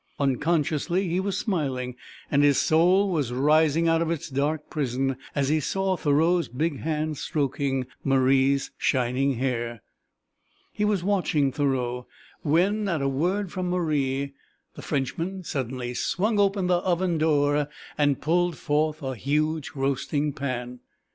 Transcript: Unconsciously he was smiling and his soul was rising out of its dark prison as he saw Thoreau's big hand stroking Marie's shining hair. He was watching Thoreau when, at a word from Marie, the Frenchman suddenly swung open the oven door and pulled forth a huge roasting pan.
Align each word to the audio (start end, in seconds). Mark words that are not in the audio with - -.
Unconsciously 0.19 1.07
he 1.09 1.19
was 1.19 1.37
smiling 1.37 1.95
and 2.31 2.41
his 2.43 2.57
soul 2.57 3.11
was 3.11 3.31
rising 3.31 3.87
out 3.87 4.01
of 4.01 4.09
its 4.09 4.31
dark 4.31 4.67
prison 4.67 5.15
as 5.35 5.49
he 5.49 5.59
saw 5.59 5.95
Thoreau's 5.95 6.47
big 6.47 6.79
hand 6.79 7.19
stroking 7.19 7.85
Marie's 8.03 8.71
shining 8.79 9.35
hair. 9.35 9.83
He 10.73 10.83
was 10.83 11.03
watching 11.03 11.51
Thoreau 11.51 12.07
when, 12.41 12.87
at 12.87 13.03
a 13.03 13.07
word 13.07 13.51
from 13.51 13.69
Marie, 13.69 14.33
the 14.73 14.81
Frenchman 14.81 15.43
suddenly 15.43 15.93
swung 15.93 16.39
open 16.39 16.65
the 16.65 16.77
oven 16.77 17.19
door 17.19 17.67
and 17.95 18.19
pulled 18.21 18.57
forth 18.57 19.03
a 19.03 19.13
huge 19.13 19.73
roasting 19.75 20.33
pan. 20.33 20.79